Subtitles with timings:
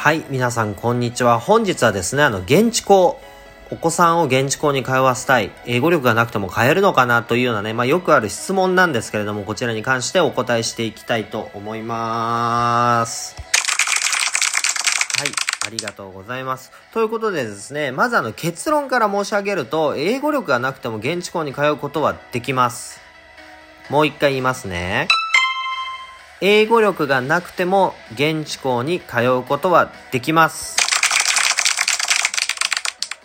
[0.00, 1.38] はい、皆さんこんにちは。
[1.38, 3.20] 本日はですね、あの、現地校、
[3.70, 13.36] お子さんを現地校に通わせたい、英語力がなくても通えるのかなというようなね、まあよくある質問なんですけれども、こちらに関してお答えしていきたいと思います。
[15.18, 15.28] はい。
[15.66, 16.72] ありがとうございます。
[16.94, 23.02] ということでですね、まずあの結論から申し上げると、英語力がなくても現地校に通うことはできます。
[23.90, 25.08] もう一回言いますね。
[26.42, 30.78] 英語力がなくても現地校に通うことはできます。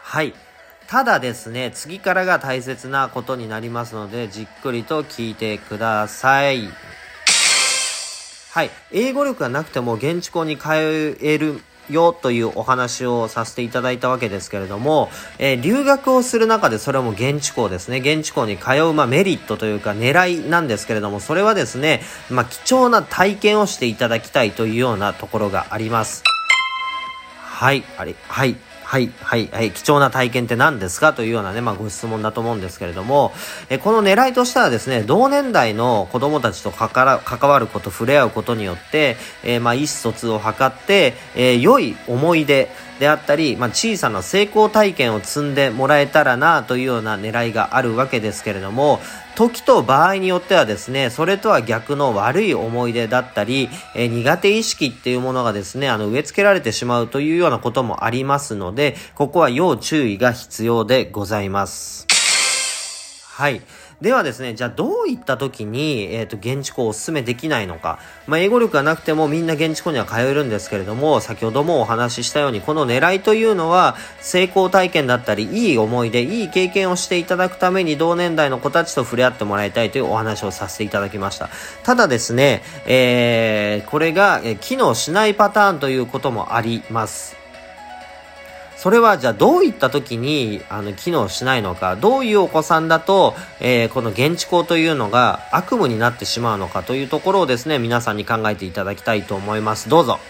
[0.00, 0.34] はい。
[0.88, 6.68] ただですね、次からが大切なことになりますので、じっくりと聞いてください。
[8.52, 8.70] はい。
[8.90, 17.98] 英語力がなくても現地校に通えるよというお話をさせていただいたわけですけれども、えー、留学をする中でそれも現地校ですね。
[17.98, 26.22] 現地校に通う、まあ、メリットというか狙いなんですけれども、それはですね、まあ、貴重な体験をしていただきたいというようなところがあります。
[27.40, 28.56] はい、あれ、はい。
[28.86, 33.32] はい、はい、はい、貴重な体験って何ですかというようなね、まあご質問だと思うんですけれども、
[33.68, 49.00] えこの狙いとしてはですね、同年代の子供たちと関わること、触れ合うことによって、えー、まあ意思疎通を図って、えー、良い思い出、であったり、まあ、小さな成功体験を積んでもらえたらなというような狙いがあるわけですけれども、
[49.36, 62.06] 時と場合によってはですね、それとは逆の悪い思い出だったり、え、苦手意識っていうものがですね、あの、植え付けられてしまうというようなこともありますので、ここは要注意が必要でございます。
[63.36, 63.60] はい。
[64.02, 67.98] ではですね、じゃあどういった時に、えっ、ー、と、現地校をお勧めできないのか。
[68.26, 81.48] まあ、英語力がなくてもみんな現地校には通えるんですけれども、先ほどもお話ししたように、この狙いというのは、成功体験だったり、いい思い出、いい経験をしていただくために、同年代の子たちと触れ合ってもらいたいというお話をさせていただきました。
[81.82, 87.45] ただですね、えー、これが、え機能しないパターンということもあります。
[88.86, 99.88] それはじゃあどういった時にあの機能しないのか、どういうお子さんだと、えー、この現地校というのが悪夢になってしまうのかというところをですね、皆さんに考えていただきたいと思います。
[99.88, 100.20] どうぞ。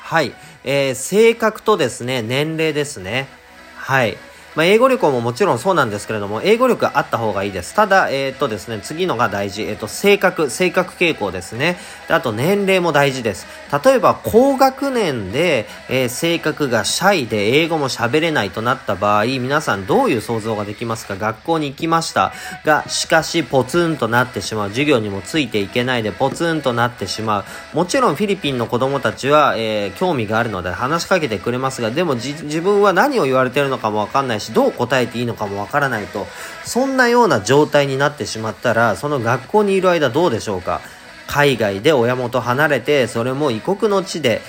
[0.00, 0.32] はい。
[0.64, 3.28] えー、性格とですね、年齢ですね。
[3.76, 4.16] はい。
[4.54, 7.74] まあ、英語力ももちろんそうなんですけれども、英語力あった方がいいです。
[7.74, 9.62] ただ、えっ、ー、とですね、次のが大事。
[9.62, 11.76] えっ、ー、と、性格、性格傾向ですね。
[12.06, 13.46] であと、年齢も大事です。
[13.84, 21.16] 例えば、高学年で、えー、性格がシャイで英語も喋れないとなった場合、皆さんどういう想像ができますか？
[21.16, 22.32] 学校に行きました。
[22.64, 24.68] が、しかし、ポツンとなってしまう。
[24.68, 27.44] 授業にもついていけないで、ポツンとなってしまう。
[27.76, 36.26] もちろん、フィリピンの子供たちは、え興味があるので話しかけてくれますが、でもじ自分は何を言われてるのかもわかんないし、し、どう答えていいのかもわからないと、
[36.64, 40.80] そんなような状態になってしまったら、その学校にいる間どうでしょうか？
[41.26, 44.42] 海外で親元離れて、それも異国の地で、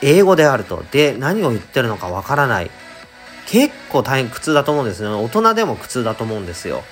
[0.00, 0.82] 英語であると。
[0.90, 2.70] で、何を言ってるのかわからない。
[3.46, 5.08] 結構大変苦痛だと思うんですね。
[5.08, 6.82] 大人でも苦痛だと思うんですよ。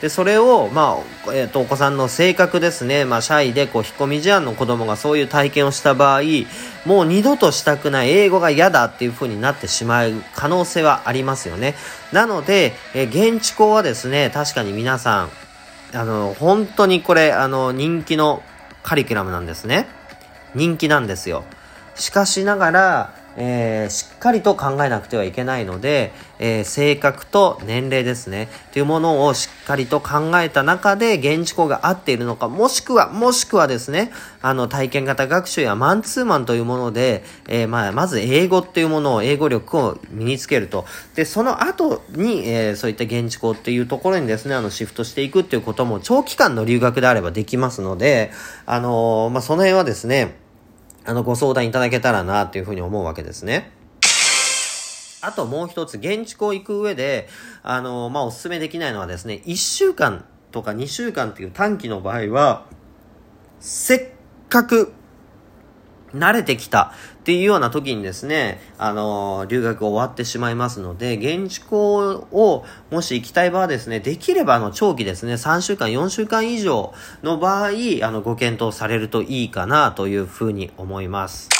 [0.00, 3.06] で、それを、まあ、えっ、ー、と、お子さんの性格ですね。
[3.06, 6.22] まあ、シャイで、こう、引っ込み思案の子供がそういう体験をした場合、
[6.84, 11.74] もう二度としたくない、英語が嫌だっていう風になってしまう可能性はありますよね。
[12.12, 15.30] なので、えー、現地校はですね、確かに皆さん、
[15.94, 18.42] あの、本当にこれ、あの、人気の
[18.82, 19.86] カリキュラムなんですね。
[20.54, 21.44] 人気なんですよ。
[21.94, 34.10] しかしながら、えー、しっかりと考えなくてはいけないので、えー、性格と年齢ですね、というものをしっかりと考えた中で現地校が合っているのか、もしくは、もしくはですね、
[34.42, 40.86] あの、体験型学習やマンツーマンというもので、えー、まあ、まず英語っていうものを、英語力を身につけると。
[41.14, 48.30] で、その後に、えー、そういった現地校っていうところにですね、あの、シフトしていくっていうことも、長期間の留学であればできますので、
[48.64, 50.45] あのまあ、その辺はですね、
[51.06, 53.70] あの、ご相談いただけたらな、というふうに思うわけですね。
[55.22, 57.28] あともう一つ、現地校行く上で、
[57.62, 62.66] あの、まあ、お勧めできないのはですね、1週間とか2週間っていう短期の場合は、
[63.60, 64.08] せっ
[64.48, 64.92] かく
[66.16, 71.96] 慣れてきたっていうような時にですね、あの、留学終わってしまいますので、現地校
[72.30, 77.68] をもし行きたい場合ですね、できればあの長期ですね、3週間、4週間以上の場合、
[78.02, 81.55] あの、ご検討されるといいかなというふうに思います。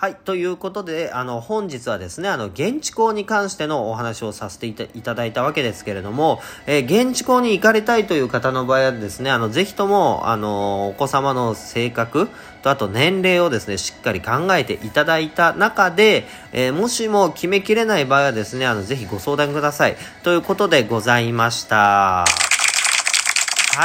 [0.00, 0.14] はい。
[0.14, 12.28] ということで、あの、本日はですね、あの、現地校に関してのお話をさせていただいたわけですけれども、えー、現地校に行かれたいという方の場合はですね、あの、ぜひとも、あの、お子様の性格
[12.62, 19.96] と、あと年齢をですね、しっかり考えていただいた中で、えー、もしも決めきれない場合はですね、あの、ぜひご相談ください。
[20.22, 22.24] ということでございました。
[22.24, 22.24] は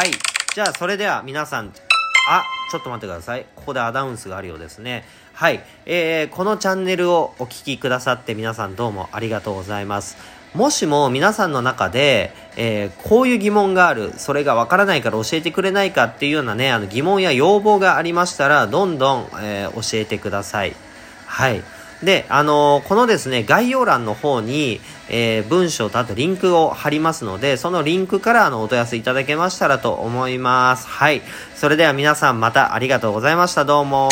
[0.06, 0.12] い。
[0.54, 1.74] じゃあ、それでは皆さん、
[2.30, 2.44] あ、
[2.74, 3.46] ちょっと待ってください。
[3.56, 5.06] ここでアナウンスがあるようですね。
[5.34, 5.64] はい。
[5.86, 10.16] えー、このチャンネルをお聴きくださって皆さんどうもありがとうございます。
[10.54, 20.76] もしも皆さんの中で、えー、こういう疑問がある、それがわからないから教えてくれないかっていうようなね、あの疑問や要望がありましたら、どんどん、えー、教えてください。
[21.26, 21.64] はい。
[22.04, 30.88] で、あのー、このですね、概要欄の方に、えー、文章とあとリンクを貼りますので、そのリンクからあの、お問い合わせいただけましたらと思います。
[30.88, 31.24] はい。
[31.56, 33.66] それでは皆さんまたありがとうございました。
[33.66, 34.10] どうも。